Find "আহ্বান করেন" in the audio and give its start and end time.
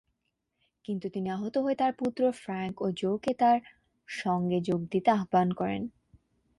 5.11-5.81